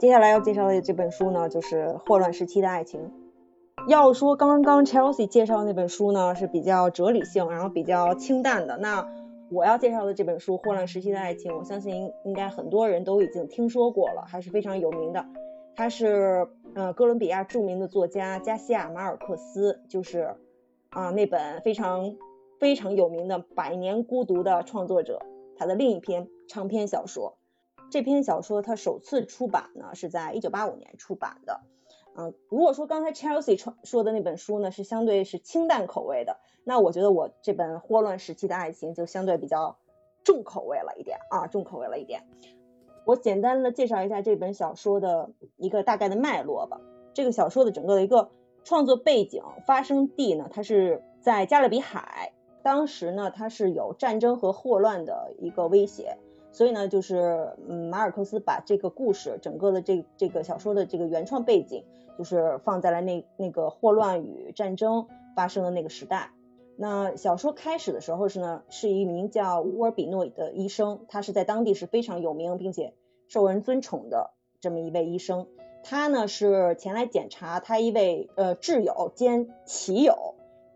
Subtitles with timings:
[0.00, 3.12] 接下来要介绍的这本书呢，就是《霍乱时期的爱情》。
[3.86, 8.78] 要说刚刚 Chelsea 介绍的那本书呢，是比较哲理性，然后比较清淡的。
[8.78, 9.06] 那
[9.50, 15.26] 我要介绍的这本书《霍乱时期的爱情》，我相信应该很多人都已经听说过了，还是非常有名的。
[15.76, 20.34] 它是呃哥伦比亚著名的作家加西亚马尔克斯，就是
[20.88, 22.16] 啊那本非常
[22.58, 25.20] 非常有名的《百年孤独》的创作者，
[25.58, 27.36] 他的另一篇长篇小说。
[27.90, 31.60] 这篇小说它首次出版呢是在一九八五年出版的。
[32.16, 39.78] 嗯，如果说刚才 Chelsea 说说的那本书呢是相对是清淡口味的，那我觉得我这本《霍乱时期的爱情》就相对比较
[40.24, 42.22] 重口味了一点啊，重口味了一点。
[43.04, 46.80] 我简单的介绍一下这本小说的一个大概的脉络吧。
[47.14, 48.30] 这个小说的整个的一个
[48.64, 52.32] 创作背景、发生地呢，它是在加勒比海。
[52.62, 56.18] 当时呢，它是有战争和霍乱的一个威胁，
[56.52, 61.84] 所以呢，就是嗯，马尔克斯把这个故事整个的这这个小说的这个原创背景，
[62.18, 65.06] 就是放在了那那个霍乱与战争
[65.36, 66.32] 发生的那个时代。
[66.76, 72.94] 那小说开始的时候是呢，是一名叫乌尔比诺的医生，他是在当地是非常有名并且
[73.28, 75.46] 受人尊崇的这么一位医生。
[75.82, 80.34] 他呢是前来检查他一位呃挚友兼骑友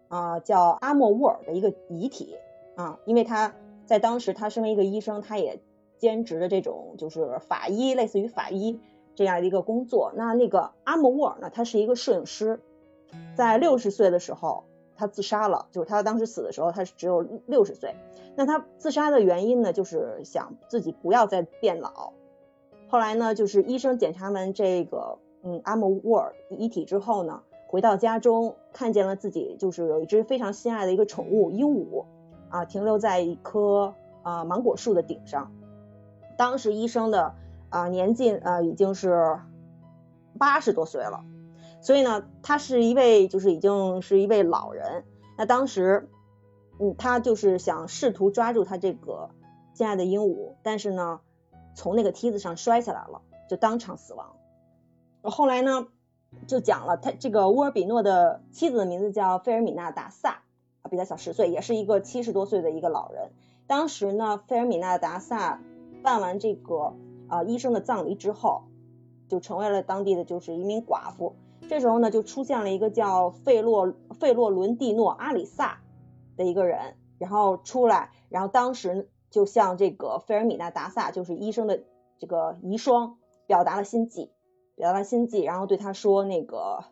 [0.09, 2.36] 啊叫阿莫乌尔的一个遗体
[2.75, 3.55] 啊，因为他
[3.86, 5.60] 在当时他身为一个医生，他也
[5.98, 8.80] 兼职的这种就是法医，类似于法医
[9.14, 10.12] 这样的一个工作。
[10.16, 12.60] 那那个阿莫沃尔呢，他是一个摄影师，
[13.34, 14.64] 在六十岁的时候。
[14.96, 17.96] 他自杀了，就是他当时死的时候，他是只有六十岁。
[18.36, 22.12] 那他自杀的原因呢，就是想自己不要再变老。
[22.86, 32.04] 后来呢，就是医生检查完这个嗯阿姆沃尔遗体之后呢，回到家中看见了自己就是有一只非常心爱的一个宠物鹦鹉
[32.54, 35.50] 啊，停留在一棵啊芒果树的顶上。
[36.38, 37.34] 当时医生的
[37.69, 39.41] 啊年纪啊已经是
[40.38, 41.25] 八十多岁了。
[41.81, 45.04] 所以呢，他是一位就是已经是一位老人。
[45.37, 46.09] 那当时，
[46.78, 49.31] 嗯，他就是想试图抓住他这个
[49.75, 51.21] 心爱的鹦鹉，但是呢，
[51.75, 54.36] 从那个梯子上摔下来了，就当场死亡。
[55.22, 55.88] 后来呢，
[56.47, 60.44] 就讲了他这个乌尔比诺的妻子的名字叫费尔米娜达萨，
[60.94, 63.32] 比他小十岁，也是一个七十多岁的一个老人。
[63.66, 65.60] 当时呢，费尔米娜达萨
[66.03, 66.94] 办完这个
[67.28, 68.62] 啊医生的葬礼之后，
[69.28, 71.34] 就成为了当地的就是一名寡妇。
[71.69, 75.81] 这时候呢，就出现了一个叫费洛费洛伦蒂诺阿里萨
[76.37, 81.83] 的一个人，然后出来，然后当时就向这个费尔米娜达萨，就是医生的
[82.19, 83.15] 这个遗孀，
[83.47, 84.31] 表达了心迹，
[84.77, 86.84] 表达了心迹，然后对他说，那个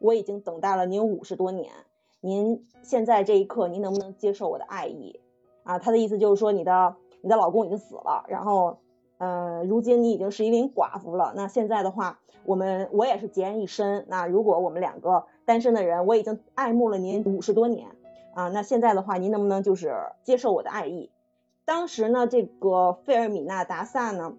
[0.00, 1.72] 我已经等待了您五十多年，
[2.26, 5.20] 您现在这一刻，您能不能接受我的爱意？
[5.62, 8.78] 啊，他的意思就是说，你的你的老公已经死了，然后。
[9.18, 11.32] 嗯，如今你已经是一名寡妇了。
[11.34, 14.04] 那现在的话，我们我也是孑然一身。
[14.08, 17.88] 那如果我们两个单身的人，我已经爱慕了您五十多年
[18.34, 18.48] 啊。
[18.48, 21.10] 那现在的话，您能不能就是接受我的爱意？
[21.64, 24.34] 当时呢，这个费尔米娜达萨呢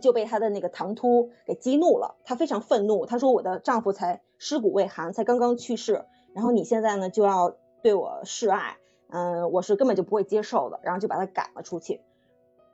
[0.00, 3.04] 就被他的那个唐突给激怒了，他非常愤怒。
[3.04, 8.76] 他说：“我的丈夫才尸骨未寒，才刚刚去世，然后你现在呢就要对我示爱，
[9.08, 12.00] 嗯，我是根本就不会接受的。”然后就把他赶了出去。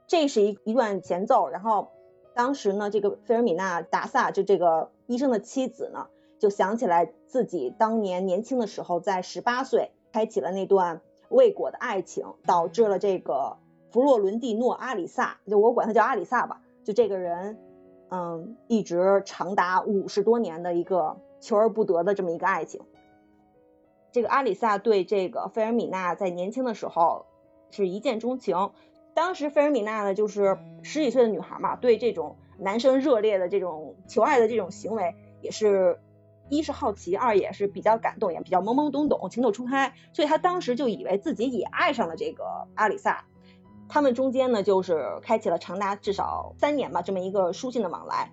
[0.06, 1.88] 这是一一段前奏，然后
[2.34, 6.08] 当时呢，这个费尔米娜达萨就这个医生的妻子呢，
[6.38, 13.56] 就想起来自己当年年轻的时候，在十八岁开启了那段未果的爱情，导致了这个
[13.90, 17.58] 弗洛伦蒂诺阿里萨，就我管他叫阿里萨吧，就这个人，
[18.10, 22.82] 嗯，一直长达五十多年的一个求而不得的这么一个爱情。
[24.16, 27.27] 这个阿里萨对这个费尔米娜在年轻的时候
[27.71, 28.71] 是一见钟情。
[29.12, 36.01] 当时费尔米娜呢，就是十几岁的女孩嘛，对这种男生热烈的这种求爱的这种行为，也是
[36.48, 43.27] 一是好奇，二也是比较感动，也比较懵懵懂懂，情窦初开，所以她当时就以为自己也爱上了这个阿里萨。
[43.86, 48.33] 他们中间呢，就是开启了长达至少三年吧这么一个书信的往来。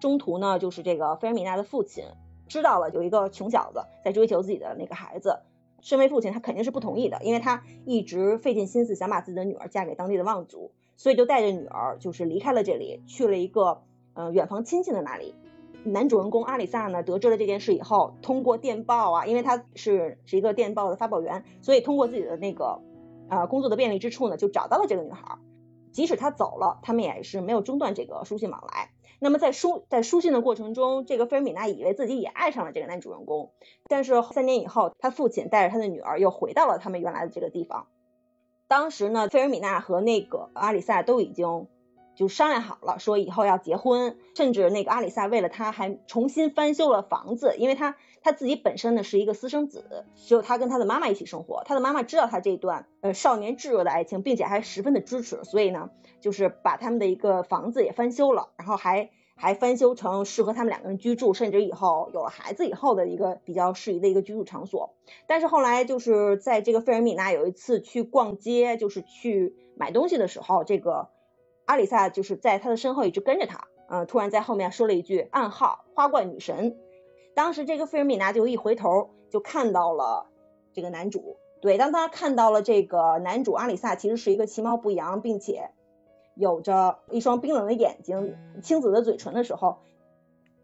[0.00, 2.04] 中途呢，就是这个费尔米娜的父亲
[2.48, 5.40] 知道了有一个穷小子在追求自己的那个孩子。
[5.82, 13.82] 身为父亲，他肯定是不同意的，因为他一直费尽心思想把自己的女儿嫁给当地的望族，所以就带着女儿就是离开了这里，去了一个
[14.14, 15.34] 呃远房亲戚的那里。
[15.84, 22.80] 男主人公阿里萨呢，得知了这件事以后，通过电报啊，因为他是是一个电报的发报员，所以通过自己的那个
[23.28, 25.38] 啊工作的便利之处呢，就找到了这个女孩。
[25.92, 28.90] 即使他走了，他们也是没有中断这个书信往来。
[29.18, 33.52] 那么在书在书信的过程中，这个菲尔米娜以为自己也爱上了这个男主人公，
[33.88, 37.86] 但是三年以后，他父亲带着他的女儿又回到了他们原来的这个地方。
[38.68, 41.68] 当时呢，菲尔米娜和那个阿里萨都已经
[42.16, 55.90] 就商量好了，说以后要结婚，甚至那个阿里萨为了他还重新翻修了房子，因为他他自己本身呢是一个私生子，只有他跟他的妈妈一起生活，他的妈妈知道他这一段呃少年炙热的爱情，并且还十分的支持，所以呢
[56.20, 64.94] 就是把他们的一个房子也翻修了，然后还还翻修成适合他们两个人居住，甚至以后有了孩子以后的一个比较适宜的一个居住场所。
[65.26, 71.10] 但是后来就是在这个费尔米娜有一次去逛街，就是去买东西的时候，这个。
[71.66, 76.78] 阿里萨就是在他的身后一直跟着他，嗯，突然在后面说了一句暗号“花冠女神”。
[77.34, 80.26] 当时这个费尔米娜就一回头就看到了
[80.72, 85.70] 这个男主，对，当他看到了这个男主阿里萨其实是一个其貌不扬，并且
[86.34, 89.78] 有着一双冰冷的眼睛、青紫的嘴唇的时候，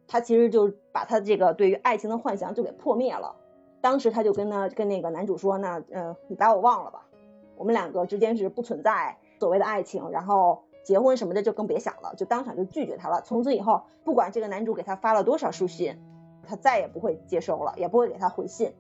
[0.06, 3.34] 他其实就把他这个对于爱情的幻想就给破灭了。
[3.80, 7.08] 当时他就跟那跟那个男主说：“那嗯，你把我忘了吧，
[7.56, 10.62] 我们两个之间是不存在所谓的爱情。”然后。
[10.84, 13.22] 结婚什么的就更别想了，就当场就拒绝他了。
[13.22, 15.96] 从此以后，不管这个男主给他发了多少书信，
[16.46, 18.72] 他再也不会接收了，也不会给他回信。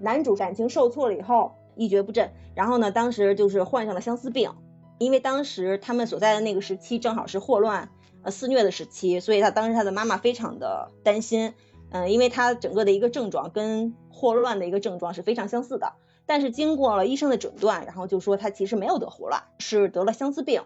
[0.00, 4.52] 男主感情受挫了以后一蹶不振，然后呢，当时就是患上了相思病，
[4.98, 7.90] 因为当时他们所在的那个时期正好是霍乱
[8.22, 11.54] 呃肆虐的时期，所以他当时他的妈妈非常的担心，
[11.90, 15.94] 嗯，因为他整个的一个症状跟霍乱的一个症状是非常相似的，
[16.26, 20.62] 但是经过了医生的诊断，然后就说他其实没有得霍乱，是得了相思病。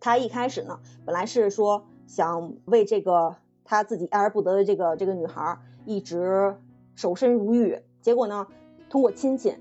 [0.00, 6.56] 他一开始呢，本来是说想为这个他自己爱而不得的这个这个女孩一直
[6.94, 8.46] 守身如玉，结果呢，
[8.90, 9.54] 通过亲戚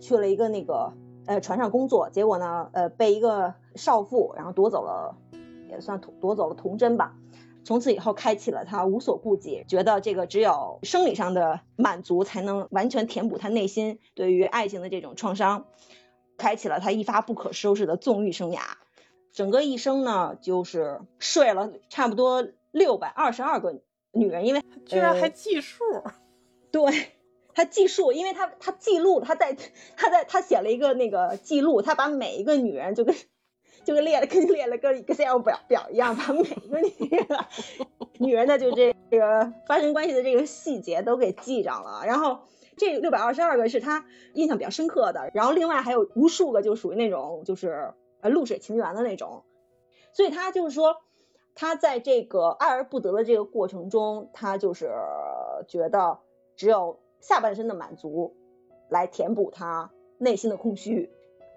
[0.00, 0.92] 去了一个那个
[1.26, 5.16] 呃船上工作，结果呢，呃被一个少妇然后夺走了，
[5.70, 7.16] 也算夺走了童真吧。
[7.64, 15.66] 从此以后，开启了他无所顾忌，觉得这个只有生理上的满足才能完全填补他内心对于爱情的这种创伤，
[16.36, 18.58] 开启了他一发不可收拾的纵欲生涯。
[19.32, 23.80] 整个一生呢，就是睡了差不多六百二十二个
[24.12, 25.82] 女人，因为居然还计数。
[26.70, 26.82] 对，
[27.54, 29.56] 他计数，因为他他记录，他在
[29.96, 33.14] 他在他写了一个那个记录，他把每一个女人就跟
[33.84, 37.26] 就跟列了跟列了个 Excel 表表一样，把每一个女人
[38.20, 42.02] 女人的就这这个发生关系的这个细节都给记上了。
[42.06, 42.40] 然后
[42.76, 44.04] 这六百二十二个是他
[44.34, 47.94] 印象比较深刻的，然后另外还有无数个就属于那种就是。
[48.22, 49.42] 呃，露水情缘的那种，
[50.12, 50.98] 所以他就是说，
[51.56, 54.92] 他在这个爱而不得的这个过程中，他就是
[55.66, 56.20] 觉得
[56.54, 58.36] 只有下半身的满足
[58.88, 61.10] 来填补他内心的空虚。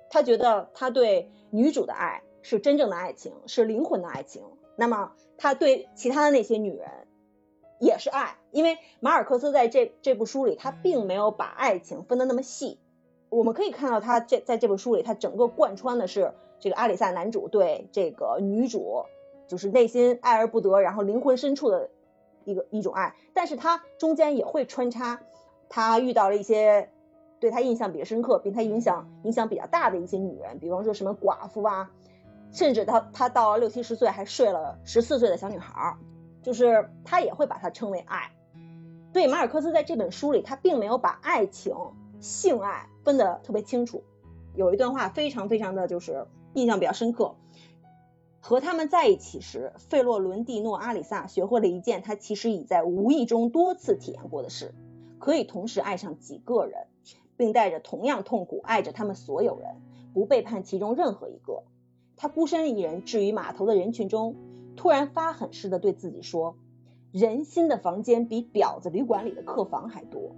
[0.10, 4.44] 他觉得他对女主的爱是真正的爱情，是灵魂的爱情。
[4.76, 6.90] 那么他对其他的那些女人
[7.80, 12.80] 也是爱，因为马尔克斯在这这部书里，他并没有把爱情分得那么细。
[13.30, 16.34] 我们可以看到，他这在这本书里，他整个贯穿的是。
[16.60, 19.04] 这个阿里萨男主对这个女主
[19.48, 21.90] 就是内心爱而不得，然后灵魂深处的
[22.46, 25.22] 一个一种爱，但是他中间也会穿插
[25.69, 26.90] 他遇到了一些
[27.40, 31.92] 对他印象比较深刻，并他影响影响比较大的一些女人，比方说什么寡妇啊，
[32.52, 35.95] 甚至他他到了六七十岁还睡了十四岁的小女孩，
[36.42, 38.31] 就是他也会把它称为爱。
[39.14, 41.76] 对马尔克斯在这本书里，他并没有把爱情
[42.19, 44.04] 性爱分得特别清楚，
[44.56, 46.26] 有一段话非常非常的就是。
[46.56, 47.35] 印象比较深刻。
[48.40, 54.74] 和他们在一起时，费洛伦蒂诺·阿里萨学会了一件他其实已在无意中多次体验过的事：
[55.19, 56.88] 可以同时爱上几个人，
[57.38, 59.76] 并带着同样痛苦爱着他们所有人，
[60.14, 61.64] 不背叛其中任何一个。
[62.16, 64.35] 他孤身一人置于码头的人群中，
[64.76, 66.56] 突然发狠似的对自己说
[67.12, 70.35] ：“人心的房间比婊子旅馆里的客房还多。”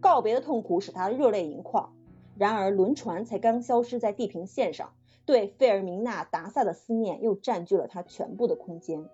[0.00, 1.92] 告别的痛苦使他热泪盈眶。
[2.36, 4.92] 然而，轮船才刚消失在地平线上。
[5.28, 9.10] 对费尔明娜·达萨的思念又占据了他全部的空间。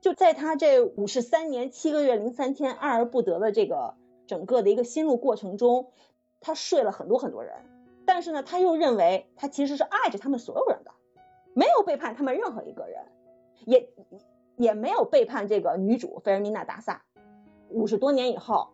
[0.00, 3.96] 就在他这五十三年七个月零三天爱而不得的这个
[4.28, 5.90] 整个的一个心路过程中，
[6.40, 7.52] 他睡了很多很多人，
[8.06, 10.92] 但是呢，他又认为他其实是爱着他们所有人的，
[11.52, 13.04] 没有背叛他们任何一个人，
[13.66, 13.90] 也
[14.56, 17.02] 也没有背叛这个女主费尔明娜·达萨。
[17.70, 18.68] 五十多年以后，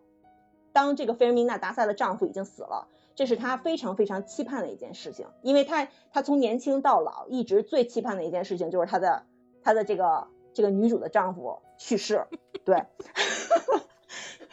[0.73, 2.87] 当这个费尔明娜·达萨的丈夫已经死了。
[3.15, 9.23] 这是他非常非常期盼的一件事情，因为他他从年轻到老一直最期盼的一件事情就是他的
[9.63, 12.27] 他的这个这个女主的丈夫去世，
[12.65, 12.83] 对，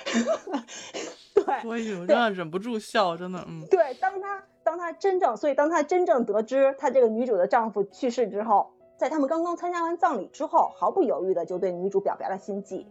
[1.34, 12.86] 对，我有这样忍不住笑，真的，嗯，对，当他当他真正，所以当他真正得知他这个女主的丈夫去世之后，在他们刚刚参加完葬礼之后，毫不犹豫的就对女主表白了心迹，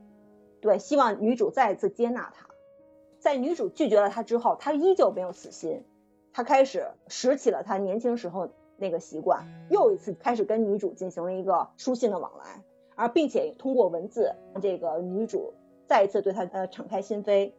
[0.59, 2.50] 对，希望女主再一次接纳他。
[3.21, 5.85] 在女主拒绝了他之后，他依旧没有死心，
[6.33, 12.63] 他开始拾起了他年轻时候那个习惯，又一次开始跟女主进行了一个书信的往来，
[12.95, 15.53] 而并且通过文字，这个女主
[15.87, 17.51] 再一次对他呃敞开心扉。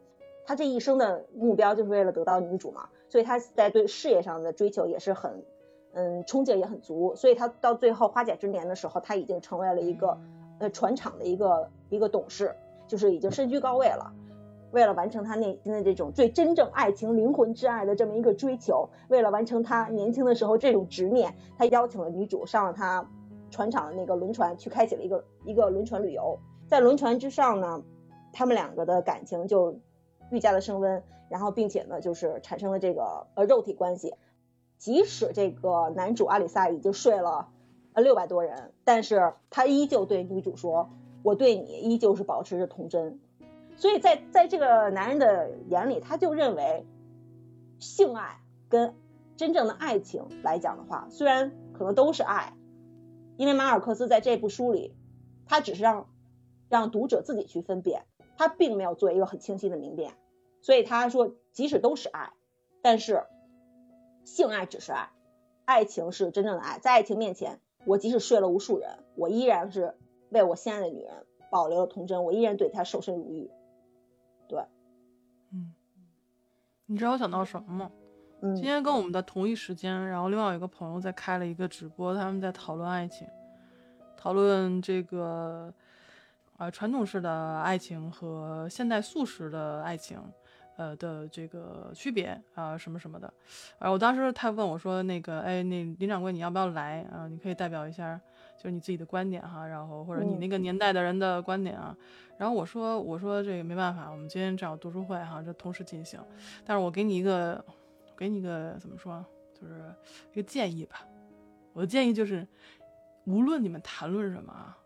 [0.44, 5.44] 他这一生的目标就是为了得到女主嘛，所以他在对事业上的追求也是很，
[5.92, 7.14] 嗯，冲劲也很足。
[7.14, 10.18] 所以他到最后花甲之年的时候，他已经成为了一个
[10.58, 12.56] 呃船厂的一个一个董事，
[12.88, 14.12] 就是已经身居高位了。
[14.72, 23.08] 为了完成他内心的这种最真正爱情、灵魂之爱的这么一个追求，为了完成他年轻的时候这种执念，他邀请了女主上了他
[23.50, 26.38] 船厂的那个轮船，去开启了一个一个轮船旅游。
[26.66, 27.84] 在轮船之上呢，
[28.32, 29.78] 他们两个的感情就
[30.30, 34.14] 愈加的升温，然后并且呢，就是产生了这个呃肉体关系。
[34.78, 37.50] 即使这个男主阿里萨已经睡了
[37.92, 40.90] 呃六百多人，但是他依旧对女主说
[41.22, 43.20] ：“我对你依旧是保持着童真。”
[43.76, 46.86] 所以在在这个男人的眼里，他就认为
[47.78, 48.94] 性爱跟
[49.36, 52.54] 真正的爱情来讲的话，虽然可能都是爱，
[53.36, 54.94] 因为马尔克斯在这部书里，
[55.46, 56.08] 他只是让
[56.68, 58.04] 让读者自己去分辨，
[58.36, 60.12] 他并没有做一个很清晰的明辨。
[60.60, 62.32] 所以他说，即使都是爱，
[62.82, 63.24] 但是
[64.24, 65.10] 性爱只是爱，
[65.64, 66.78] 爱情是真正的爱。
[66.78, 69.96] 在爱情面前，我即使睡了无数人，我依然是
[70.30, 73.50] 为我心爱的女人保留了童真，我依然对她守身如玉。
[74.52, 74.62] 对，
[75.50, 75.72] 嗯，
[76.84, 77.90] 你知道我想到什么吗？
[78.42, 83.26] 嗯，今天跟我们的同一时间，然后另外有一个朋友在开了一个直播，他们在讨论爱情，
[84.14, 85.72] 讨论这个
[86.58, 90.20] 啊传统式的爱情和现代素食的爱情，
[90.76, 93.32] 呃的这个区别啊什么什么的。
[93.78, 97.26] 啊，我当时他问我说，那个哎，那林掌柜你要不要来啊？
[97.26, 98.20] 你可以代表一下。
[98.62, 101.96] 就是你自己的观点哈，然后或者你那个年代的人的观点啊，
[102.38, 106.20] 然后我说我说这个没办法，我们今天正好读书会哈，这同时进行，
[106.64, 107.64] 但是我给你一个，
[108.16, 109.92] 给你一个怎么说，就是
[110.32, 111.04] 一个建议吧。
[111.72, 112.46] 我的建议就是，
[113.24, 114.78] 无论你们谈论什么啊，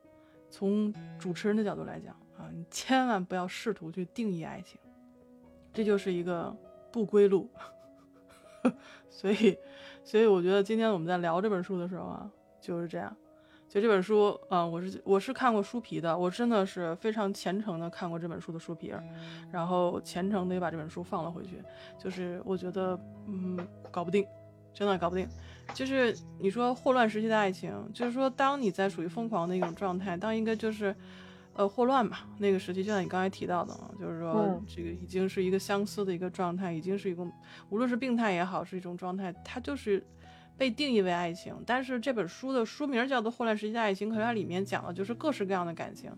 [0.49, 4.81] 从主持人的角度来讲啊，你千万不要试图去定义爱情，
[5.75, 6.57] 这就是一个
[6.91, 7.47] 不归路。
[9.11, 9.59] 所以，
[10.03, 13.15] 所以我觉得今天我们在聊这本书的时候啊，就是这样。
[13.69, 18.95] 就这本书，嗯，我是我是看过书皮的，我真的是非常虔诚的看过这本书的书皮，
[19.51, 21.61] 然后虔诚的也把这本书放了回去。
[21.99, 23.59] 就是我觉得，嗯，
[23.91, 24.25] 搞不定，
[24.73, 25.29] 真的搞不定。
[25.75, 30.95] 就是你说霍乱时期的爱情，就是说当你在属于疯狂的一种状态，当一个就是，
[31.55, 37.27] 呃，霍乱嘛，那个时期，就像你刚才提到的，就是说这个已经是一个相思的一个状态，已经是一个
[37.69, 40.07] 无论是病态也好，是一种状态，它就是。
[40.59, 46.11] 被定义为爱情，但是这本书的书名叫做《霍乱时期的爱情》，可是它里面讲的就是各式各样的感情，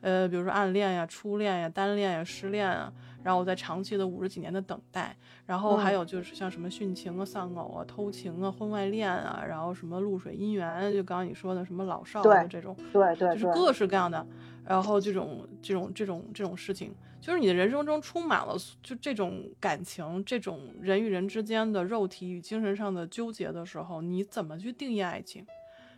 [0.00, 14.26] 呃，比如说暗恋呀、初恋呀、单恋呀、失恋啊，然后在长期的五十几年的等待，然后还有就是像什么殉情啊、丧偶啊、偷情啊、婚外恋啊，然后什么露水姻缘，就刚刚你说的什么老少的这种，对对，就是各式各样的，
[14.64, 16.94] 然后这种这种这种这种事情。
[17.20, 25.46] 就是你的人生中充满了就这种感情，这种人与人之间的肉体与精神上的纠结的时候，你怎么去定义爱情？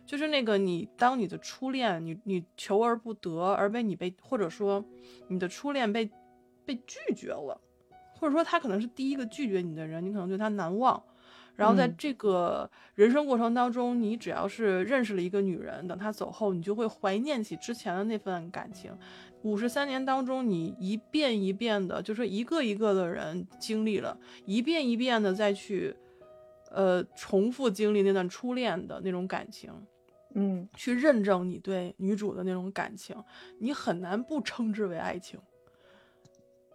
[0.05, 4.83] 就是那个你当你的初恋，你你求而不得，而被你被或者说
[5.29, 6.11] 你的初恋被
[6.65, 7.59] 被拒绝了，
[8.19, 11.01] 或者说他可能是第一个拒绝你的人，你可能对他难忘。
[11.55, 18.91] 然后在这个人生过程当中，你只要是认识了一个女人，等她走后，你就会怀念起之前的那份感情。
[19.43, 25.95] 五十三年当中，你一遍一遍的，就是一个一个的人经历了，一遍一遍的再去，
[26.71, 29.71] 呃，重复经历那段初恋的那种感情，
[30.33, 33.15] 嗯，去认证你对女主的那种感情，
[33.59, 35.39] 你很难不称之为爱情。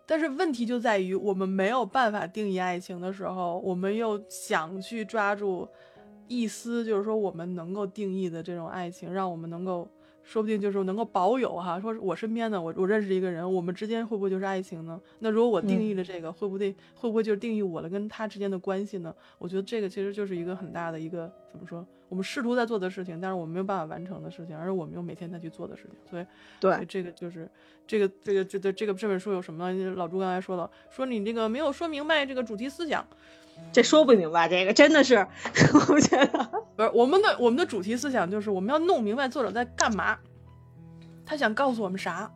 [0.09, 5.69] 但是问题就在于，我们没有办法定义爱情的时候，我们又想去抓住
[6.27, 9.87] 一丝，就是说我们能够定义的这种爱情，让我们能够。
[10.29, 15.01] 说不定就是能够保有哈，说我身边的我我认识一个人，我们之间会不会就是爱情呢？
[15.21, 19.15] 那如果我定义了这个，会不会会不会就是定义我了跟他之间的关系呢？
[19.39, 25.93] 我觉得这个其实就是一个很大的一个怎么说，我们试图在做的事情，但是我们没有办法完成的事情，而是我们又每天在去做的事情。
[26.11, 26.27] 所以
[26.61, 27.49] 对这个就是
[27.87, 29.73] 这个这个这个这个这本书有什么？
[29.95, 33.03] 老朱刚才说了，说你这个没有说明白这个主题思想。
[33.73, 35.17] 这说不明白，这个真的是，
[35.91, 40.19] 我觉得不是我们的我们的主题思想就是我们要弄明白作者在干嘛，
[41.25, 42.33] 他想告诉我们啥，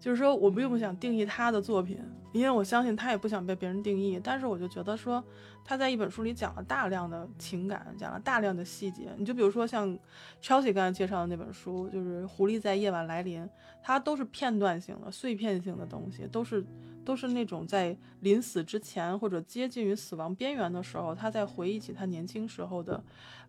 [0.00, 1.98] 就是说我并不想定义他的作品，
[2.32, 4.20] 因为我相信他也不想被别人定义。
[4.22, 5.22] 但是我就觉得说
[5.64, 9.08] 他在一本书里讲了大量的情感，讲了大量的细节。
[9.16, 9.96] 你就比如说像
[10.42, 13.42] Chelsea 刚才介绍的那本书，就是《狐狸在夜晚来临》，
[13.82, 16.64] 它都是片段性的、碎片性的东西，都是
[17.06, 23.02] 都是那种在临死之前或者接近于死亡边缘的时候，他在回忆起他年轻时候的，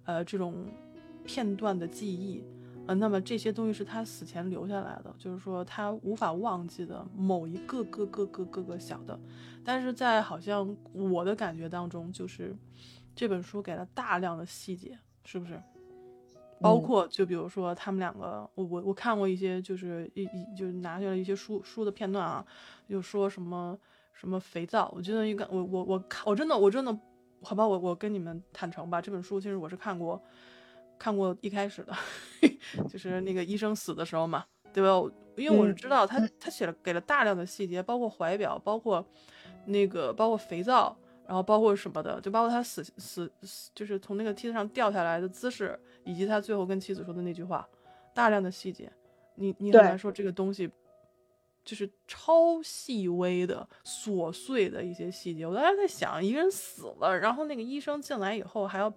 [0.06, 0.68] 呃，这种
[1.26, 2.44] 片段的记忆。
[2.86, 9.20] 呃，那么这些东西是他死前留下来的，就是说他无法忘记的某一个个个个个个小的，
[9.62, 12.56] 但是在好像我的感觉当中，就是
[13.14, 15.62] 这本书给了大量的细节，是不是？
[16.62, 22.46] 包括就比如说他们两个，我我我看过一些，就是一一就拿下了一些书书的片段啊，
[22.90, 23.78] 就说什么
[24.14, 26.98] 什么肥皂，我觉得应该我我我看我真的我真的
[27.42, 30.22] 好吧，我我跟你们坦诚吧，这本书其实我是看过。
[31.00, 31.94] 看过一开始的，
[32.90, 34.90] 就是那个医生死的时候嘛，对吧？
[35.36, 39.08] 因为我是知道他他写了给了大量的细节，包括怀表，包括
[39.66, 40.98] 那个包括肥皂，
[41.28, 47.68] 然后包括什么的，就包括他死死死就是从那个梯子上掉下来的姿势，以及他最后跟妻子说的那句话，
[48.16, 48.92] 大量的细节，
[49.36, 50.72] 你你很难说这个东西
[51.64, 55.46] 就是超细微的琐碎的一些细节。
[55.46, 58.92] 我当时在想，一个人死了，然后那个医生进来以后还要。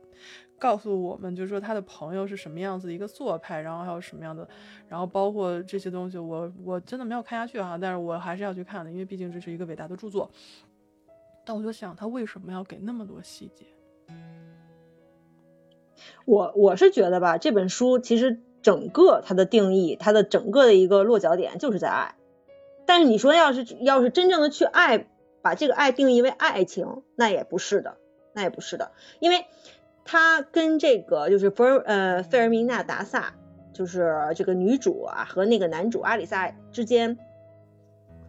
[0.61, 4.47] 告诉我们，就是说他的朋友是什么样子一个做派，然后还有什么样的，
[4.89, 10.31] 然后包括这些东西，我我真的没有看下去哈，但是我还是要去看的，因为毕竟这是一个伟大的著作。
[11.47, 13.65] 但我就想，他为什么要给那么多细节？
[16.25, 22.15] 我我是觉得吧，这本书其实整个它的定义，它的整个的一个落脚点就是在爱。
[22.87, 25.07] 但是你说要是要是真正的去爱，
[25.43, 27.97] 把这个爱定义为爱情，那也不是的，
[28.33, 29.45] 那也不是的，因为。
[30.03, 33.35] 他跟这个就是弗呃费尔明娜达萨，
[33.73, 37.17] 就是这个女主啊和那个男主阿里萨之间，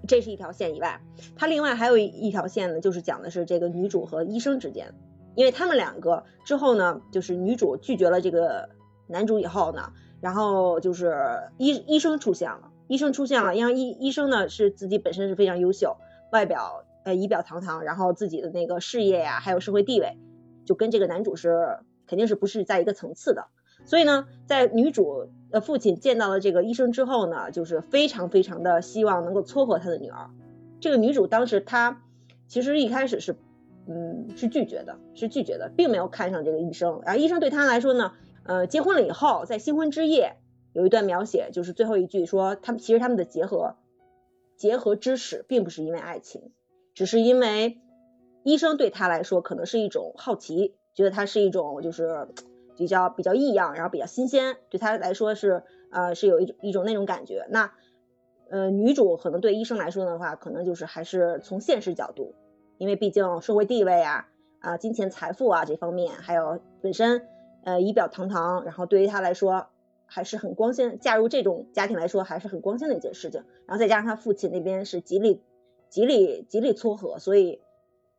[0.08, 1.02] 这是一条线以外，
[1.36, 4.94] 他另外还有一条线呢，就是讲的是这个女主和医生之间，
[5.36, 8.70] 因为他们两个之后呢，就是女主拒绝了这个
[9.08, 11.16] 男主以后呢，然后就是
[11.58, 15.98] 医医生出现了，医生出现了，因为医医生呢是自己本身是非常优秀，
[16.32, 20.18] 外表呃仪表堂堂，然后自己的那个事业呀还有社会地位。
[20.64, 23.48] 就跟这个男主是肯定是不是在一个层次的，
[23.84, 30.30] 所以呢，在女主的父亲见到了这个医生之后呢，就是非常非常的希望能够撮合他的女儿。
[30.80, 32.04] 这个女主当时她
[32.48, 33.36] 其实一开始是
[33.92, 37.02] 嗯是拒绝的，是拒绝的，并没有看上这个医生。
[37.06, 38.14] 然后医生对他来说呢，
[38.46, 40.38] 呃，结婚了以后，在新婚之夜
[40.74, 43.76] 有一段描写，就是最后一句说，他们其实他们的结合
[44.56, 46.52] 结合之始并不是因为爱情，
[46.94, 47.78] 只是因为。
[48.44, 52.28] 医生对他来说可能是一种好奇，觉得他是一种就是
[52.76, 57.46] 比较比较异样，然后比较新鲜，对他来说是呃是有一种一种那种感觉。
[57.52, 57.72] 那
[58.50, 62.34] 呃女主可能对医生来说的话，可能就是还是从现实角度，
[62.82, 64.28] 因为毕竟社会地位啊
[64.60, 67.28] 啊金钱财富啊这方面，还有本身
[67.64, 69.68] 呃仪表堂堂，然后对于他来说
[70.08, 73.44] 还是很光鲜，嫁入这种家庭来说还是很光鲜的一件事情。
[73.68, 75.44] 然后再加上他父亲那边是极力
[75.90, 77.62] 极力极力撮合，所以。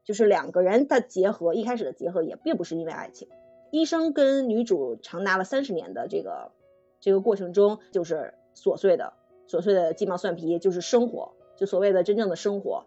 [0.05, 3.29] 就是两个人的结合，一开始的结合也并不是因为爱情。
[3.71, 6.51] 医生跟女主长达了三十年的这个
[6.99, 9.13] 这个过程中，就是琐碎的
[9.49, 12.87] 琐碎的鸡毛蒜皮，就是生活，就所谓的真正的生活。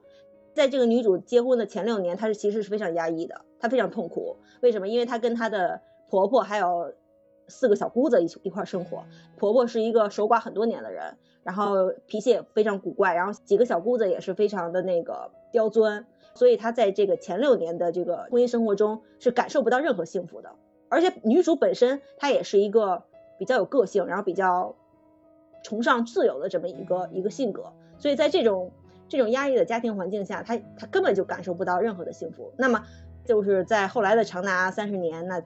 [0.56, 4.38] 在这个女主结婚的前六年，她是其实是非常压抑的，她非常痛苦。
[4.62, 4.88] 为什么？
[4.88, 6.94] 因为她跟她的婆婆还有
[7.48, 9.04] 四个小姑子一起一块生活。
[9.38, 16.08] 婆婆是一个守寡很多年的人，然后脾气也非常古怪，然后几个小姑子也是非常的那个刁钻。
[16.34, 20.52] 所以她在这个前六年的这个婚姻生活中是感受不到任何幸福的，
[20.90, 23.04] 而且女主本身她也是一个
[23.38, 24.76] 比较有个性，然后比较
[25.64, 28.72] 崇尚自由的这么一个一个性格，所以在这种
[29.08, 32.54] 这种压抑的家庭环境下，他他根本就感受不到任何的幸福。
[32.58, 32.86] 那么
[33.26, 35.42] 就是在后来的长达三十年，那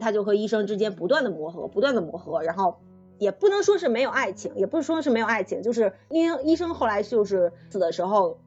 [0.00, 2.76] 他就和医生之间不断的磨合，不断的磨合，然后
[3.18, 8.38] 也不能说是没有爱情，也不是说是没有爱情，就是因为医生后来就是死的时候。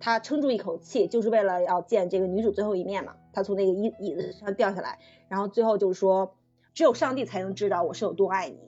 [0.00, 3.14] 他撑住一口气，就是为了要见这个女主最后一面嘛。
[3.32, 6.34] 他从那个椅椅子上掉下来，然后最后就是说，
[6.74, 8.58] 只有上帝才能知道我是有多爱你。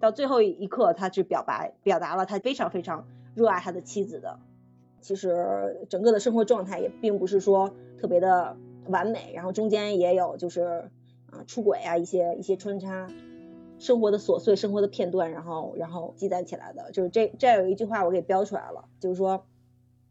[0.00, 4.40] 到最后一刻，他去表白，表达了他非常非常热爱他的妻子的。
[5.00, 10.90] 其实整个的生活状态也并不是说特别的完美，然后中间也有就是
[11.30, 13.08] 啊出轨啊一些一些穿插
[13.78, 16.90] 生活的琐碎生活的片段，然后然后积攒起来的。
[16.92, 19.44] 就是这这有一句话我给标出来了，就是说。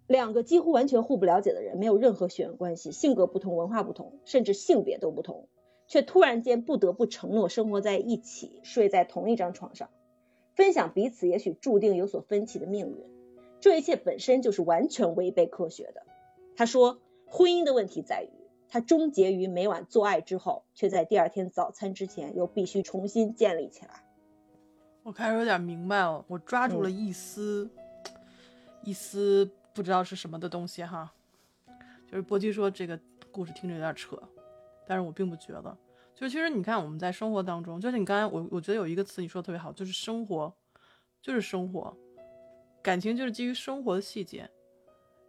[0.08, 5.48] 两个几乎完全互不了解的人，没有任何血缘关系，性格不同，文化不同，甚至性别都不同，
[5.86, 9.92] 却突然间不得不承诺生活在一起，睡在同一张床上，
[10.56, 13.06] 分享彼此也许注定有所分歧的命运。
[13.60, 16.06] 这一切本身就是完全违背科学的。
[16.56, 18.30] 他说，婚姻的问题在于，
[18.68, 24.04] 它终结于每晚做爱之后，却在第二天早餐之前又必须重新建立起来。
[25.04, 27.70] 我开始有点明白了，我抓住了一丝，
[28.84, 31.12] 一丝不知道是什么的东西哈。
[32.08, 33.00] 就是波基说这个
[33.32, 34.18] 故事听着有点扯，
[34.86, 35.78] 但是我并不觉得。
[36.14, 40.54] 就是其实你看我们在生活当中，就是你刚才我我觉得有一个词你说的特别好，就是生活，
[41.22, 41.96] 就是生活，
[42.82, 44.50] 感情就是基于生活的细节，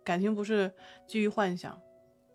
[0.04, 0.72] 感情不是
[1.06, 1.80] 基于幻想，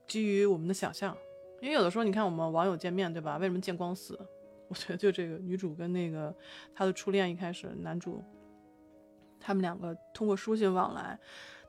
[0.07, 1.15] 基于我们的想象。
[1.61, 3.37] 因为有的时候你看我们网友见面对吧？
[3.37, 4.19] 为什么见光死？
[4.67, 6.35] 我觉得就这个女主跟那个
[6.73, 8.23] 她的初恋一开始男主，
[9.39, 11.19] 他们两个通过书信往来。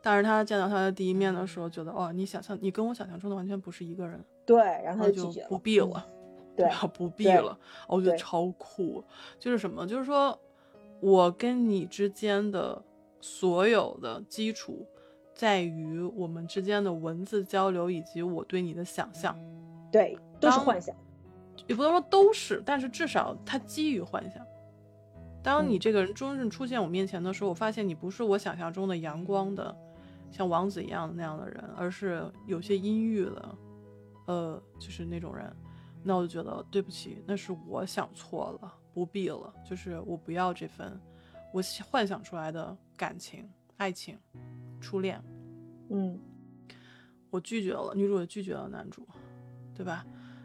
[0.03, 6.09] 但是他见到他的第一面的时候，觉得哦，你想象你跟我想象中的完全不是一个人，对，然后他就不必了，
[6.57, 9.03] 对，不必了，我觉得超酷，
[9.37, 10.39] 就是什么，就是说
[11.01, 12.81] 我跟你之间的
[13.27, 14.87] 所有的基础，
[15.35, 19.37] 在于我们之间的文字交流以及我对你的想象，
[19.91, 20.95] 对，都是幻想，
[21.67, 24.47] 也不能说都是，但是至少它基于幻想。
[25.43, 29.77] 当你这个人真正出现我面前的时候，我发现你不是我想象中的阳光的。
[30.33, 33.59] 像王子一样的那样的人，而是有些阴郁的，
[34.27, 35.51] 呃，就是那种人，
[36.03, 41.01] 那我就觉得对不起，那是我想错了，不必了，就是我不要这份
[41.53, 44.19] 我幻想出来的感情、爱情、
[44.81, 45.23] 初恋，
[45.91, 46.19] 嗯，
[47.31, 49.07] 我拒绝了，女主也拒绝了男主，
[49.75, 50.05] 对吧？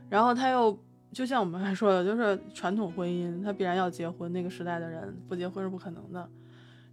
[0.09, 0.77] 然后他又
[1.13, 6.29] 就像我们还说的，就是传统婚姻，他必然要结婚，那个时代的人不结婚是不可能的。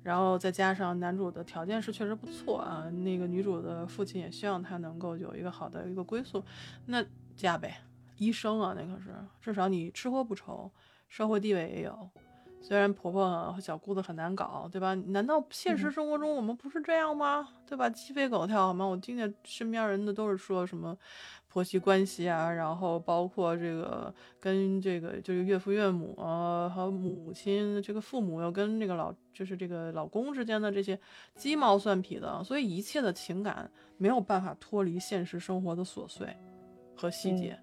[0.04, 6.42] 然后再加上男主的条件是确实不错啊，那个女主的父亲也希望他能够有一个好的一个归宿，
[6.86, 7.04] 那
[7.36, 7.76] 嫁呗，
[8.16, 10.70] 医生啊，那可是至少你吃喝不愁，
[11.08, 12.10] 社会地位也有。
[12.60, 14.94] 虽然婆婆和小姑子很难搞，对吧？
[14.94, 17.48] 难道现实生活中我们不是这样吗？
[17.66, 17.88] 对吧？
[17.90, 18.84] 鸡飞狗跳好吗？
[18.84, 20.96] 我听见身边人的都是说什么。
[21.50, 30.98] 婆媳关系啊，然后包括这个跟这个就是岳父岳母啊和母亲这个父母又跟这个老就是这个老公之间的这些
[31.36, 36.36] 鸡毛蒜皮的，所以一切的情感没有办法脱离现实生活的琐碎
[36.94, 37.58] 和细节。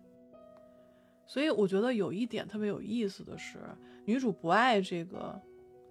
[1.28, 3.60] 所以我觉得有一点特别有意思的是，
[4.06, 5.40] 女主不爱这个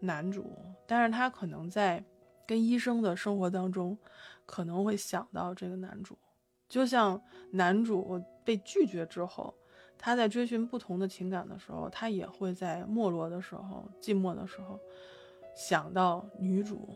[0.00, 2.04] 男主，但是她可能在
[2.46, 3.96] 跟医生的生活当中
[4.46, 6.16] 可能会想到这个男主。
[6.68, 7.20] 就像
[7.50, 9.54] 男主被拒绝之后，
[9.96, 14.78] 他在追寻不同的情感的时候，他也会在没落的时候、寂寞的时候
[15.56, 16.88] 想到女主。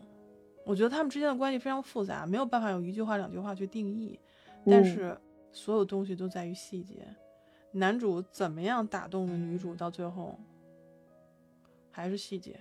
[0.65, 4.19] 我觉得他们之间的关系非常复杂，没有办法用一句话、两句话去定义。
[4.65, 5.17] 但是
[5.51, 7.07] 所有东西都在于细节。
[7.71, 10.39] 男主怎么样打动了女主，到最后
[11.91, 12.59] 还是细节。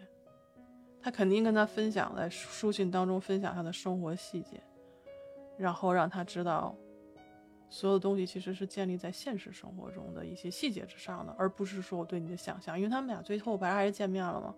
[1.00, 4.60] 他肯定跟他分享，在书信当中分享他的生活细节，
[5.56, 6.76] 然后让他知道。
[7.70, 12.78] 所有东西其实是建立在现实生活中的一些细节之上的，而不是说我对你的想象。
[12.78, 14.54] 因为他们俩最后不是还是见面了吗？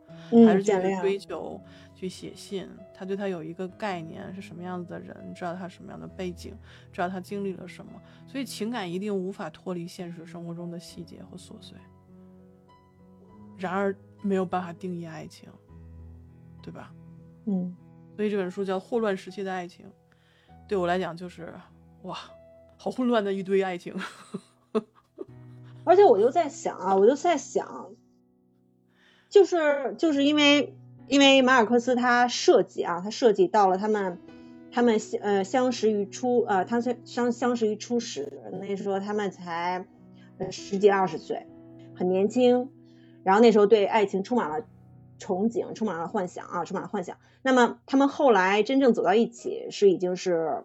[0.46, 0.70] 还是去
[1.00, 1.60] 追求、
[1.92, 2.68] 去写信。
[2.94, 6.56] 他对他有一个概念，是什么样子的人，知道他什么样的背景，
[6.92, 7.92] 知道他经历了什么。
[8.28, 11.76] 所以情感一定无法脱离现实生活中的细节和琐碎。
[13.58, 15.48] 然而没有办法定义爱情，
[16.62, 16.94] 对吧？
[17.46, 17.76] 嗯。
[18.14, 19.84] 所以这本书叫《霍乱时期的爱情》，
[20.68, 21.52] 对我来讲就是
[22.02, 22.16] 哇。
[22.82, 23.94] 好混乱的一堆爱情，
[25.84, 27.90] 而且我就在想啊，我就在想，
[29.28, 30.74] 就是就是因为
[31.06, 34.18] 因为马尔克斯他设计啊，他设计到了他们
[34.72, 39.86] 他们相呃相识于初呃他相相相识于初始，那时候他们才
[40.50, 41.46] 十几二十岁，
[41.94, 42.70] 很年轻，
[43.24, 44.64] 然后那时候对爱情充满了
[45.18, 47.18] 憧憬，充满了幻想啊，充满了幻想。
[47.42, 50.64] 那么他们后来真正走到一起，是已经是。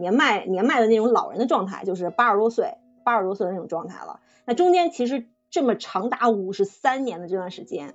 [0.00, 4.20] 年迈年迈的那种老人的状态，就是八十多岁八十多岁的那种状态了。
[4.46, 7.94] 那中间其实这么长达五十三年的这段时间，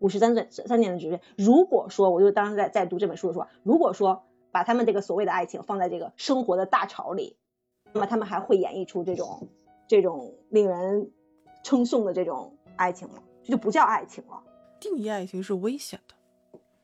[0.00, 7.36] 五十三岁三年的时间，如果说我就当时在在读这本书的时候，如果说把他们这个所谓的爱情放在这个生活的大潮里，
[7.92, 9.48] 那么他们还会演绎出这种
[9.86, 11.12] 这种令人
[11.62, 13.22] 称颂的这种爱情吗？
[13.44, 14.42] 这就不叫爱情了。
[14.80, 16.14] 定义爱情是危险的，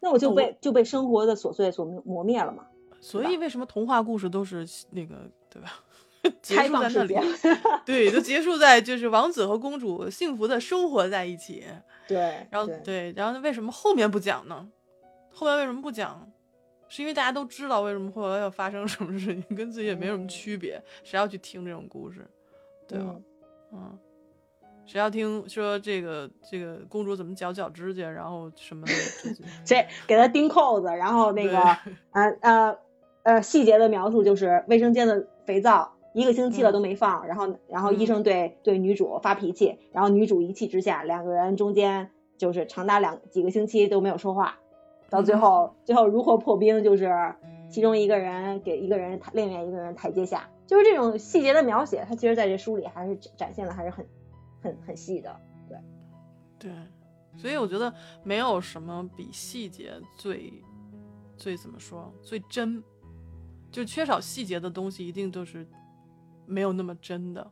[0.01, 2.67] 那我就被就被生活的琐碎所磨灭了嘛。
[3.05, 5.81] 所以为什么童话故事都是那个对吧？
[6.41, 7.15] 结束在那里，
[7.85, 11.65] 对，都结束在就是王子和公主幸福的生活在一起。
[12.09, 14.67] 对，然后对，然后为什么后面不讲呢？
[15.31, 16.27] 后面为什么不讲？
[16.89, 22.27] 是因为大家都知道为什么后来要发生什么事情，跟自己也没什么区别，谁要去听这种故事？
[22.89, 23.17] 对吧？
[23.73, 23.99] 嗯，
[24.87, 28.93] 谁要听说这个这个公主怎么绞脚指甲，然后什么的，
[29.63, 31.59] 这 给她钉扣子，然后那个
[32.13, 32.79] 呃呃
[33.25, 44.61] 呃细节的描述就是卫生间的肥皂一个星期了都没放，然后然后医生对对女主发脾气，然后女主一气之下，两个人中间就是长达两几个星期都没有说话，
[45.11, 47.35] 到最后最后如何破冰，就是
[47.69, 54.07] 其中一个人给一个人另外一个人台阶下，就是这种细节的描写，它其实在这书里还是展现的还是很。
[54.63, 55.79] 很很细的，对，
[56.59, 56.73] 对，
[57.37, 60.51] 所以我觉得没有什么比细节最
[61.37, 62.83] 最怎么说最真，
[63.75, 65.67] 就缺少细节的东西一定都是
[66.47, 67.51] 没有那么真的。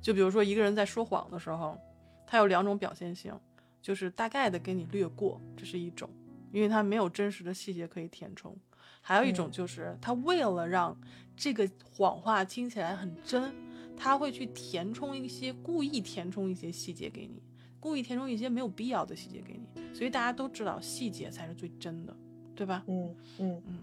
[0.00, 1.76] 就比如说一个人在说谎的时候，
[2.24, 3.34] 他有两种表现性，
[3.82, 6.08] 就是大概的给你略过，这是一种，
[6.52, 8.52] 因为他没有真实的细节可以填充；
[9.00, 10.96] 还有一种就是他为了让
[11.36, 13.52] 这个谎话听起来很真。
[14.00, 17.42] 他会去填充一些，故意填充一些细节给你，
[17.80, 22.16] 故意填充一些没有必要的细节给你，所以大家都知道细节才是最真的，
[22.54, 22.84] 对吧？
[22.86, 23.78] 嗯嗯嗯，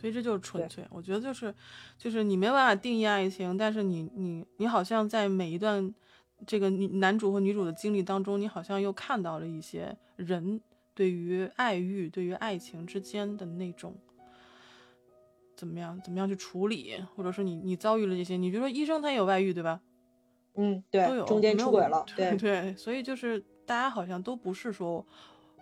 [0.00, 0.84] 所以这就是纯粹。
[0.90, 1.54] 我觉得就是，
[1.98, 5.94] 就是你没办法定义爱情，但是你你你好像在每一段
[6.46, 10.60] 这个女男主和女主的经历当中，你好像又看到了一些人
[10.94, 13.94] 对于爱欲、对于爱情之间的那种。
[15.56, 16.00] 怎么样？
[16.02, 16.94] 怎么样去处理？
[17.14, 18.38] 或者说你你遭遇了这些？
[18.38, 19.78] 你比如说医生他也有外遇，对吧？
[20.54, 22.74] 嗯，对，都有中间出轨了，对 对。
[22.74, 25.06] 所以就是大家好像都不是说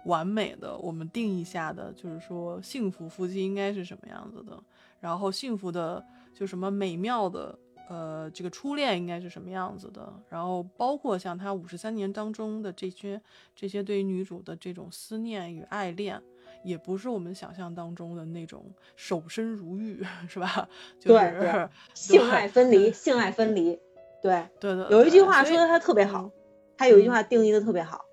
[0.08, 4.60] 完美的，我们定义下的就是说幸福夫妻应该是什么样子的，
[5.00, 13.20] 然后幸福的就什么美妙的呃这个初恋应该是什么样子的，然后包括像他五十三年当中的这些
[13.54, 16.20] 这些对于女主的这种思念与爱恋。
[16.64, 18.64] 也不是我们想象当中的那种
[18.96, 20.68] 守身如玉， 是吧？
[21.00, 23.78] 对，性爱分离，性爱分离，
[24.20, 24.90] 对对对。
[24.90, 26.28] 有一句话说的他特别好，
[26.76, 28.04] 他有一句话定义的特别好，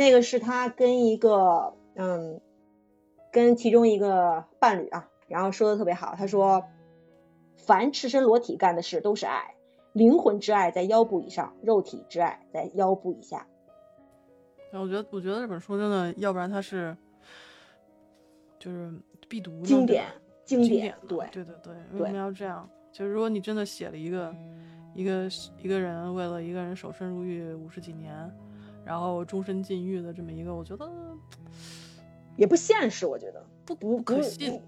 [0.00, 2.40] 那个是他跟一个嗯，
[3.30, 6.64] 跟其中一个伴侣啊，然后说的特别好，他说，
[7.58, 9.56] 凡赤身裸体干的事都是爱，
[9.92, 13.46] 灵魂之爱在腰部以上，肉体之爱在腰部以下。
[14.72, 16.96] 我觉得，我觉得这本书真的，要不然它是。
[18.58, 18.90] 就是
[19.28, 20.06] 必读经典，
[20.46, 22.66] 经典，对，对对对，为什么要这样？
[22.90, 24.34] 就是如果你真的写了一个
[24.94, 25.28] 一个
[25.62, 28.12] 一个人为了一个人守身如玉五十几年，
[28.90, 30.90] 然后终身禁欲的这么一个，我觉得
[32.36, 34.60] 也不现实，我觉得不不可信。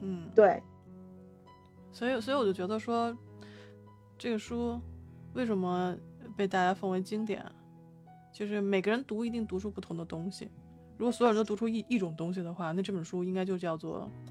[0.00, 0.62] 嗯，对。
[1.90, 3.12] 所以，所以我就觉得说，
[4.16, 4.80] 这个书
[5.34, 5.92] 为什么
[6.36, 7.44] 被大家奉为经典？
[8.32, 10.48] 就是每个人读一定读出不同的东西。
[10.96, 14.08] 如果所有人都读出一一种东西的话，那这本书应该就叫做《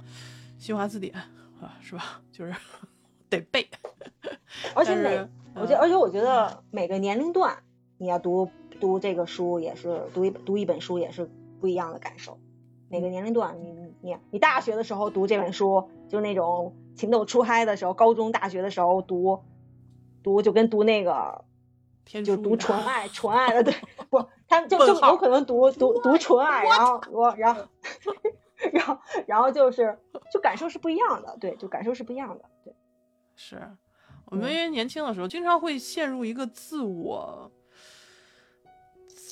[0.57, 1.13] 新华字典》
[1.61, 2.21] 啊，是吧？
[2.31, 2.55] 就是
[3.29, 3.67] 得背。
[4.73, 5.19] 而且每，
[5.53, 7.61] 我觉得，而且我觉得每个年龄段
[7.97, 11.29] 你要读读这个书，也是读一读一本书也是
[11.59, 12.39] 不一样的感受。
[12.89, 19.43] 每个年龄段，你你你大学的时候读这本书，就那种情窦初开的时候；高中、大学的时候读
[20.23, 21.43] 读，就跟读那个。
[22.23, 23.73] 就读纯爱，纯爱的对，
[24.09, 27.61] 不，他就就有可能读读读纯爱，然后我，然后，
[28.71, 29.99] 然后，然后就是，
[30.31, 32.73] 就感受是不一样的，对，就感受是不一样的，对。
[33.35, 33.61] 是
[34.27, 37.51] 我们因为年轻的时候，经常会陷入一个自我、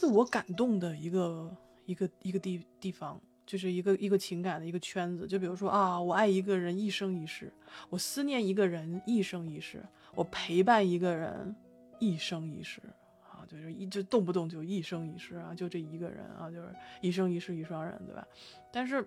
[0.05, 5.25] 自我感动的一个一个一个地地方，就是一个一个情感的一个圈子。
[5.25, 7.51] 就比如说啊，我爱一个人一生一世，
[7.89, 11.55] 我思念一个人一生一世，我陪伴一个人。
[11.97, 12.81] 一生一世
[13.23, 16.67] 啊，就是一就动不动就一生一世啊，就这一个人啊，就是
[16.99, 18.27] 一生一世一双人，对吧？
[18.69, 18.97] 但是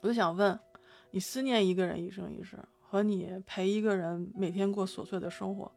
[0.00, 0.58] 我就想问，
[1.10, 5.70] 你思念一个人一生一世，和你陪一个人每天过琐碎的生活，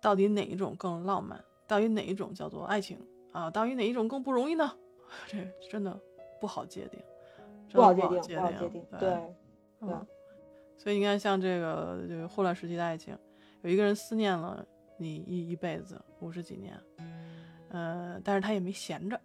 [0.00, 1.38] 到底哪一种更浪漫？
[1.68, 2.98] 到底哪一种叫做爱情
[3.32, 3.50] 啊？
[3.50, 4.72] 到底哪一种更不容易呢？
[5.26, 5.38] 这
[5.70, 5.98] 真的
[6.40, 7.00] 不好界定，
[7.72, 9.34] 不好界定，不好界定，对，
[9.80, 10.06] 嗯。
[10.76, 13.16] 所以你看，像这个就是霍乱时期的爱情，
[13.62, 14.64] 有一个人思念了。
[15.02, 16.78] 你一一辈子五十几年，
[17.70, 19.18] 呃，但是他也没闲着，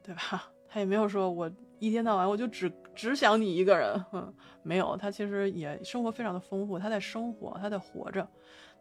[0.00, 0.48] 对吧？
[0.70, 8.24] 他也没有说我一天到晚我就只只想你一个人，嗯，没有，他其实也生活非常的丰富，他在生活，他在活着，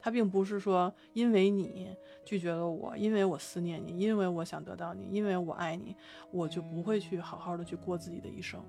[0.05, 5.95] 他并不是说因为你拒绝了我，因为我思念你，因为我想得到你，因为我爱你，
[6.29, 8.61] 我就不会去好好的去过自己的一生，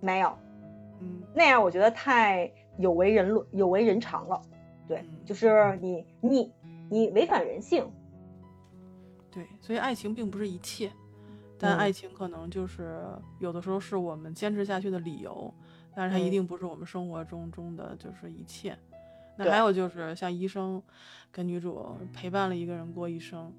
[0.00, 0.36] 没有，
[0.98, 4.42] 嗯，那样我觉得太有违人伦，有违人常了。
[4.88, 6.52] 对，就是你你
[6.90, 7.88] 你违反人性。
[9.30, 10.90] 对，所以爱情并不是一切，
[11.56, 13.00] 但爱情可能就是
[13.38, 15.54] 有的时候是我们坚持下去的理由，
[15.94, 18.76] 但是它一定不是我们生活中中的就是一切。
[19.36, 20.82] 那还有就是像医生
[21.32, 23.52] 跟女主陪伴了一个人过一生，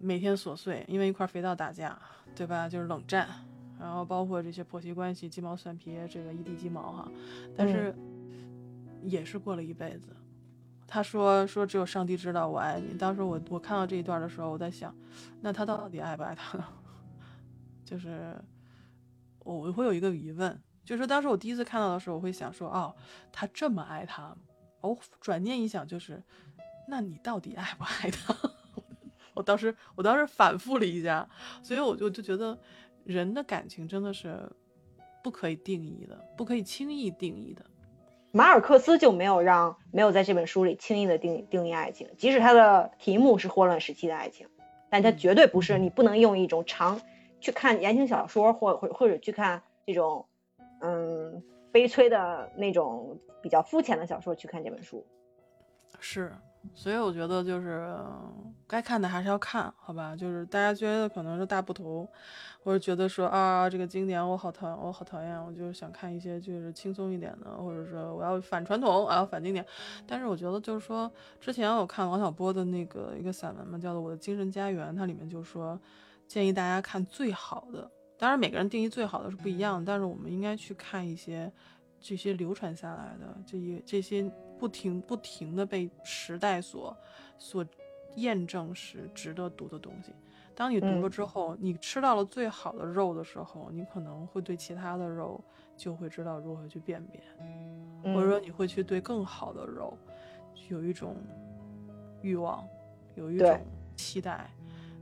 [0.00, 1.98] 每天琐碎，因为一块肥皂打架，
[2.34, 2.68] 对吧？
[2.68, 3.28] 就是冷战，
[3.78, 7.12] 然后包括这些婆媳关系、鸡毛蒜皮，这个一地鸡毛哈。
[7.56, 7.94] 但是
[9.02, 10.16] 也是过了一辈子。
[10.86, 12.96] 他说说只有上帝知道我爱你。
[12.96, 14.94] 当时我我看到这一段的时候，我在想，
[15.42, 16.64] 那他到底爱不爱他呢？
[17.84, 18.34] 就是
[19.40, 22.94] 我我会有一个疑问，就是说当时我第一次看到的时候，我会想说，哦，
[23.30, 24.34] 他这么爱他。
[24.80, 26.22] 我转念一想，就是
[26.88, 28.34] 那你到底爱不爱他？
[29.34, 31.28] 我当时我当时反复了一下，
[31.62, 32.58] 所以我就就觉得
[33.04, 34.50] 人的感情真的是
[35.22, 37.64] 不可以定义的，不可以轻易定义的。
[38.30, 44.46] 马尔克斯就没有让没有在这本书里轻易的定定义爱情，即使他的题目是霍乱时期的爱情，
[44.90, 47.00] 但他绝对不是你不能用一种长
[47.40, 50.37] 去看言情小说或或或者去看这种嗯
[51.72, 55.06] 悲催的那种比较肤浅的小说去看这本书，
[56.00, 56.32] 是。
[56.74, 57.96] 所以我觉得就是
[58.66, 62.06] 该看的还是要看好吧，就是大家觉得可能是大不同，
[62.62, 69.64] 或者觉得说啊这个经典我好讨我好讨厌，我就是想看一些就是轻松一点的，或者说我要反传统，我要反经典。
[70.04, 75.80] 但是我觉得就是说，之前我看王小波的那个一个散文嘛，叫做《我的精神家园》，它里面就说
[76.26, 77.88] 建议大家看最好的。
[78.18, 81.50] 当然每个人定义最好的是不一样，但是我们应该去看一些
[82.00, 84.30] 这些流传下来的这些这些。
[84.58, 86.96] 不停不停的被时代所
[87.38, 87.64] 所
[88.16, 90.12] 验证是值得读的东西。
[90.52, 95.40] 当你读了之后，你吃到了最好的肉的时候，你可能会对其他的肉
[95.76, 97.22] 就会知道如何去辨别，
[98.12, 99.96] 或者说你会去对更好的肉
[100.68, 101.14] 有一种
[102.20, 102.66] 欲望，
[103.14, 103.60] 有一种
[103.94, 104.50] 期待。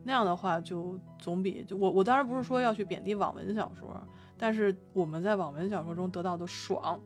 [0.07, 4.01] 那样的话，就总比就我我当然不是说要去贬低网文小说，
[4.39, 6.99] 但是我们在网文小说中得到的爽。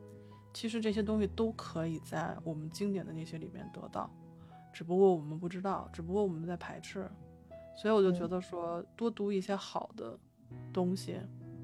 [0.53, 4.11] 其实这些东西都可以在我们经典的那些里面得到，
[4.73, 7.09] 只不过我们不知道，只不过我们在排斥，
[7.77, 10.19] 所以我就觉得说多读一些好的
[10.73, 11.21] 东西，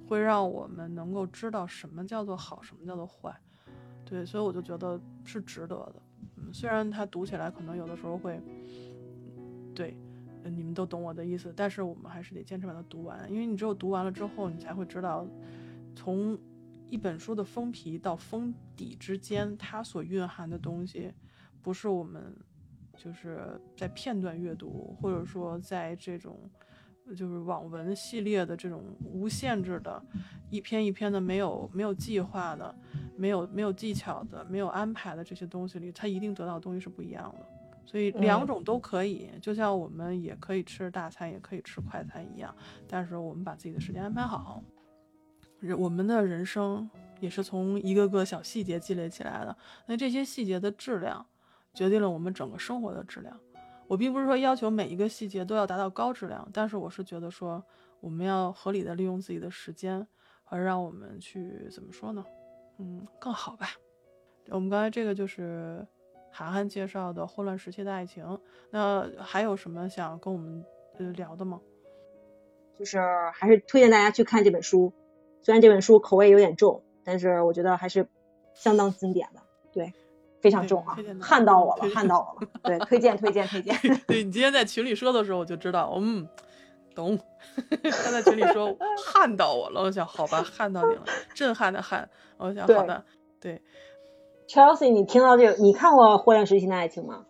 [0.09, 3.37] 会让我们能够知道什么叫做好，什么叫做坏。
[4.05, 5.97] 对，所以我就觉得是值得的。
[6.37, 8.41] 嗯，虽然它读起来可能有的时候会，
[9.75, 9.99] 对，
[10.49, 15.27] 你们都懂我的意思，但是我们还是得坚持把它读完，因为你只有读完了之后，你才会知道
[15.95, 16.39] 从。
[16.89, 21.13] 一本书的封皮到封底之间，它所蕴含的东西，
[21.61, 22.33] 不是我们
[22.97, 26.49] 就是在片段阅读，或者说在这种
[27.17, 30.01] 就是网文系列的这种无限制的
[30.49, 32.73] 一篇一篇的没有没有计划的、
[33.17, 37.47] 没有没有技巧的、没有安排的这些东西里，它一定得到的东西是不一样的。
[37.87, 42.55] 所以两种都可以，就像我们也可以吃大餐，也可以吃快餐一样，
[42.87, 44.63] 但是我们把自己的时间安排好。
[45.61, 51.25] 人我们的人生也是从一个个小细节积累起来的，那这些细节的质量
[51.73, 53.41] 决定了我们整个生活的质量。
[53.87, 57.65] 我并不是说要求每一个细节都要达到高质量，但是我是觉得说
[58.01, 60.07] 我们要合理的利用自己的时间，
[60.45, 62.25] 而让我们去怎么说呢？
[62.79, 63.69] 嗯，更好吧。
[64.49, 65.87] 我们刚才这个就是
[66.37, 68.23] 涵涵介绍的《混乱时期的爱情》，
[68.71, 70.63] 那还有什么想跟我们
[70.99, 71.63] 呃聊的吗？
[72.79, 73.01] 就是
[73.33, 74.93] 还是推荐大家去看这本书。
[75.41, 78.07] 虽然这本书口味有点重，但是我觉得还是
[78.53, 79.41] 相当经典的，
[79.73, 79.95] 对，
[80.43, 83.75] 非常重啊，撼到我了，撼到我了， 对，推荐推荐推荐。
[84.07, 86.29] 对你今天在群里说的时候，我就知道，嗯，
[86.95, 87.19] 懂。
[87.83, 93.03] 他在群里说撼到我了，我想好吧，撼到你了，震撼的撼，我想好的，
[93.41, 93.63] 对。
[94.49, 97.25] Chelsea，你听到这个，你看过《霍乱时期的爱情》吗？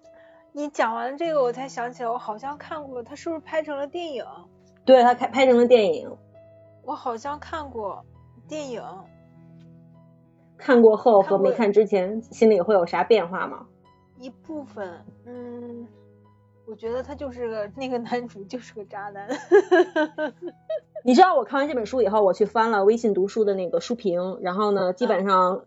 [0.53, 4.25] 你讲完这个，我才想起来，我好像看过，他是不是拍成了电影？
[4.85, 6.11] 对他拍拍成了电影。
[6.85, 8.05] 我好像看过
[8.49, 8.83] 电影，
[10.57, 13.67] 看过后和没看之前心里会有啥变化吗？
[14.19, 15.89] 一部分，嗯，
[16.67, 19.29] 我觉得他就是个那个男主就是个渣男。
[21.05, 25.65] 你知道我看完这本书以后，我去翻了微信读书的那个书评，然后呢，基本上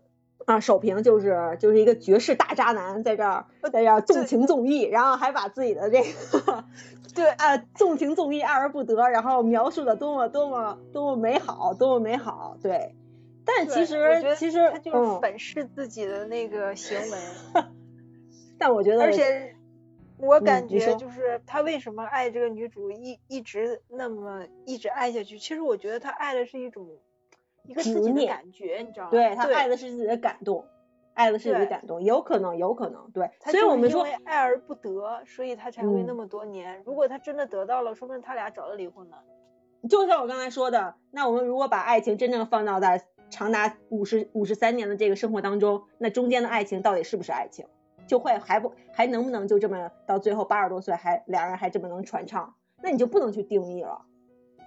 [0.50, 6.64] 啊首评就是就是一个绝世大渣男在这儿在这儿纵情纵意，然后还把自己的这个。
[7.14, 12.56] 对啊，纵情纵意爱而不得，然后描述的多么多么多么美好，多么美好。
[12.62, 12.94] 对，
[13.44, 17.18] 但其实其实他就是粉饰自己的那个行为。
[18.58, 19.56] 但我觉得，而且
[20.18, 25.36] 我感觉就是他为什么爱这个女主一一直那么一直爱下去？
[25.36, 26.86] 其实我觉得他爱的是一种
[27.64, 29.10] 一个自己的感觉，你知道吗？
[29.10, 30.64] 对他爱的是自己的感动。
[31.12, 33.28] 爱的是自己的感动，有可能，有可能，对。
[33.44, 36.82] 所以我们说，爱而不得，所以他才会那么多年。
[36.86, 39.22] 如果他真的得到了，说不定他俩早就离婚了。
[39.88, 47.66] 就像我刚才说的，那我们如果把爱情真正放到在长达五十五十三年的这个生活当中，那中间的爱情到底是不是爱情？
[48.06, 52.54] 就会还不还能不能就这么到最后八十多岁还两人还这么能传唱？
[52.82, 54.06] 那你就不能去定义了，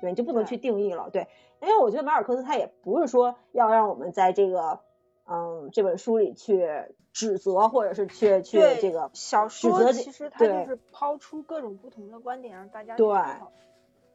[0.01, 1.27] 对，你就不能去定义了，对，
[1.63, 4.79] 因为我觉得马尔克斯他也不是说要让我们在这个
[5.25, 6.69] 嗯这本书里去
[7.11, 13.17] 指责或者是去去这个小说，其实他就是抛出各种不同的观点让大家对。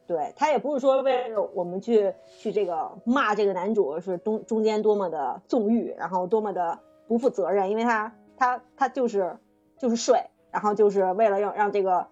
[0.07, 9.37] 对他也不是说为了我们去去这个骂这个男主是中中间多么的纵欲，然后多么的不负责任，因为他他他就是
[9.77, 12.07] 就是睡，然后就是为了让让这个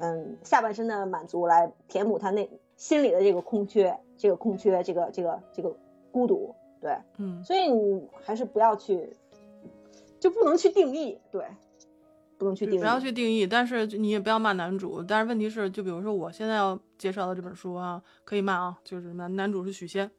[0.00, 5.76] 嗯下半身的满足来填补他内心里的这个空缺，这个空缺，这个这个这个
[6.10, 9.08] 孤独，对，嗯，所以你还是不要去，
[10.18, 11.44] 就不能去定义，对。
[12.36, 15.00] 不能去定义，不要去定义，但是你也不要骂男主。
[15.04, 20.10] 但是问题是，就比如说我现在要介绍的这本书啊，可以骂啊，就是什么男主是许仙，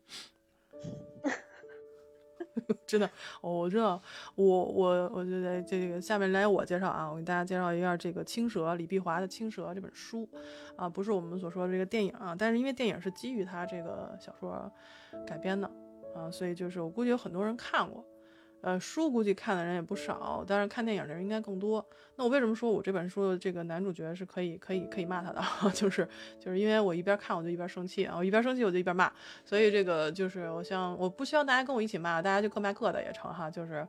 [2.87, 3.09] 真的，
[3.41, 4.01] 我知道，
[4.35, 10.27] 我我我就在这个下面来我介绍啊，我给大家介绍一下这个《青蛇》李碧华的《青蛇》这本书
[10.75, 14.71] 啊，不是我们所说的这个电影啊，但是因为电影是基于他这个小说
[15.27, 15.69] 改编的
[16.15, 18.03] 啊，所以就是我估计有很多人看过。
[18.65, 21.85] 呃，书估计看的人也不少，但是看电影的人应该更多。
[22.15, 25.39] 那我为什么说我这本书的这个男主角是可以、可以、可以骂他的？
[25.71, 26.07] 就是
[26.39, 29.11] 就是因为我一边看我就一边生气啊，我一边生气我就一边骂，
[29.43, 33.51] 所以这个就是我想我不希望大家跟我一起骂，大家就各骂各的也成哈。
[33.51, 33.87] 就是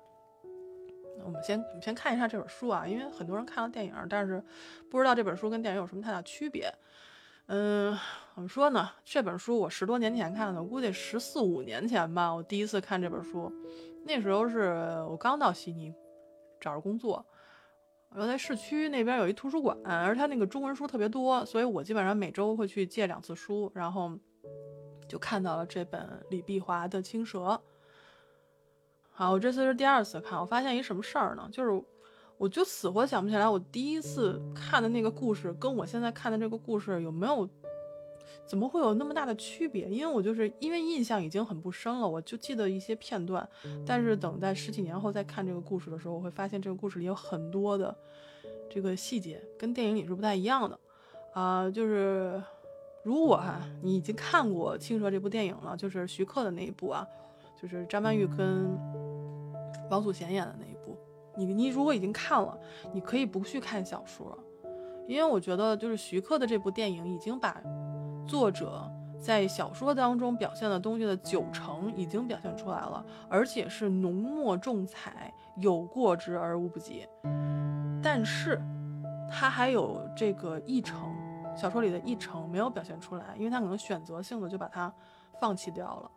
[1.25, 4.45] 我们先我们先看一下这本书啊，因为很多人看了电影，但是
[4.91, 6.71] 不知道这本书跟电影有什么太大区别。
[7.47, 7.97] 嗯，
[8.35, 8.91] 怎么说呢？
[9.07, 13.51] 这本书我十多年前看的，我估计十四五年前吧，我第一次看这本书。
[14.07, 15.93] 那时候是我刚到悉尼
[16.61, 17.27] 找着工作，
[18.11, 24.17] 我在市区那边有一图书馆，而他那个中文书特别多，所以我基本上每周会去借两次书，然后
[25.09, 27.41] 就看到了这本李碧华的《青蛇》。
[29.11, 31.49] 好，我这次是第二次看，我发现一什么事儿呢？
[31.51, 31.85] 就是
[32.39, 37.49] 我就死活想不起来，我第一次看的那个故事跟我现在看的这个故事有没有。
[38.47, 39.89] 怎么会有那么大的区别？
[39.89, 43.47] 因为我就是因为印象已经很不深了，我就记得一些片段。
[43.85, 47.95] 但是等在十几年后再看这个故事的时候，我会发现这个故事里有很多的
[48.71, 50.79] 这个细节跟电影里是不太一样的。
[51.35, 52.41] 啊，就是
[53.03, 57.05] 如果哈你已经看过《青蛇》这部电影了，就是徐克的那一部啊，
[57.61, 58.79] 就是张曼玉跟
[59.91, 60.97] 王祖贤演的那一部，
[61.37, 62.57] 你你如果已经看了，
[62.93, 64.39] 你可以不去看小说，
[65.09, 67.61] 因为我觉得就是徐克的这部电影已经把。
[68.27, 77.07] 作者在小说当中表现的东西的九成已经表现出来了，而且是浓墨重彩，有过之而无不及。
[78.03, 78.61] 但是，
[79.31, 81.15] 他还有这个一成，
[81.57, 84.93] 小说里的一成没有表现出来，因为他可能选择性的就把它
[85.41, 86.11] 放弃掉了。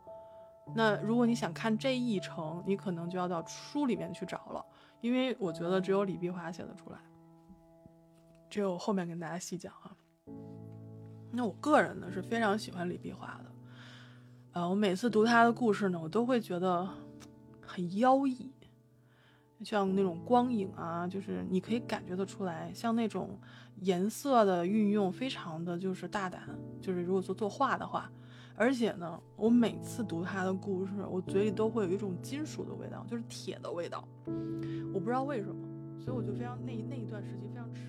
[0.76, 4.64] 那如果你想看这一成，你可能就要到书里面去找了，
[5.02, 6.98] 因为我觉得只有李碧华写得出来，
[8.50, 9.96] 只有后面跟大家细讲啊。
[11.32, 13.52] 那我个人呢是非常喜欢李碧华的，
[14.54, 16.88] 呃，我每次读他的故事呢，我都会觉得
[17.62, 18.52] 很妖异，
[19.64, 23.38] 像那种光影啊，就是你可以感觉得出来，像那种
[23.82, 26.42] 颜色的运用非常的就是大胆，
[26.82, 28.12] 就是如果做作画的话，
[28.56, 34.04] 而且呢，我每次读他的故事，我嘴里都会有一种金属的味道，就是铁的味道，
[34.94, 35.68] 我不知道为什么，
[36.00, 37.89] 所以我就非常那那一段时期非常痴。